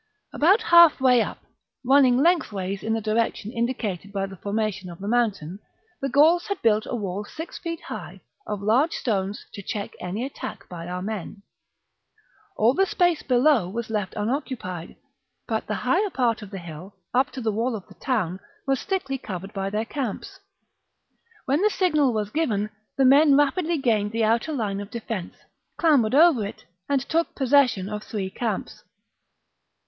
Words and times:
About 0.33 0.63
half 0.63 0.99
way 0.99 1.21
up, 1.21 1.43
running 1.85 2.17
lengthways 2.23 2.81
in 2.81 2.93
the 2.93 3.01
direction 3.01 3.51
indi 3.51 3.75
cated 3.75 4.11
by 4.11 4.25
the 4.25 4.35
formation 4.35 4.89
of 4.89 4.97
the 4.97 5.07
mountain, 5.07 5.59
the 6.01 6.09
Gauls 6.09 6.47
had 6.47 6.59
built 6.63 6.87
a 6.87 6.95
wall 6.95 7.23
six 7.23 7.59
feet 7.59 7.81
high, 7.81 8.19
of 8.47 8.63
large 8.63 8.93
stones, 8.93 9.45
to 9.53 9.61
check 9.61 9.93
any 9.99 10.25
attack 10.25 10.67
by 10.67 10.87
our 10.87 11.03
men. 11.03 11.43
All 12.57 12.73
the 12.73 12.87
space 12.87 13.21
below 13.21 13.67
R 13.71 13.71
defence. 13.71 14.09
242 14.15 14.15
THE 14.15 14.15
REBELLION 14.17 14.17
book 14.17 14.97
52 14.97 14.97
B.C. 14.97 14.97
was 15.45 15.65
left 15.67 15.67
unoccupied; 15.67 15.67
but 15.67 15.67
the 15.67 15.75
higher 15.75 16.09
part 16.09 16.41
of 16.41 16.49
the 16.49 16.57
hill 16.57 16.95
up 17.13 17.31
to 17.33 17.39
the 17.41 17.51
wall 17.51 17.75
of 17.75 17.87
the 17.87 17.93
town 17.93 18.39
was 18.65 18.81
thickly 18.83 19.19
covered 19.19 19.53
by 19.53 19.69
their 19.69 19.85
camps. 19.85 20.39
When 21.45 21.61
the 21.61 21.69
signal 21.69 22.11
was 22.11 22.31
given, 22.31 22.71
the 22.97 23.05
men 23.05 23.37
rapidly 23.37 23.77
gained 23.77 24.13
the 24.13 24.23
outer 24.23 24.51
line 24.51 24.79
of 24.81 24.89
defence, 24.89 25.35
clambered 25.77 26.15
over 26.15 26.43
it, 26.43 26.65
and 26.89 27.01
took 27.07 27.35
possession 27.35 27.87
of 27.87 28.01
three 28.03 28.31
camps. 28.31 28.83